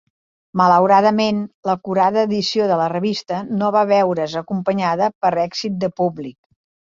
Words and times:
Malauradament, 0.59 1.41
l'acurada 1.69 2.23
edició 2.27 2.69
de 2.71 2.77
la 2.79 2.87
revista 2.93 3.43
no 3.61 3.69
va 3.77 3.85
veure's 3.93 4.35
acompanyada 4.43 5.11
per 5.27 5.33
èxit 5.45 5.77
de 5.85 5.93
públic. 6.03 6.37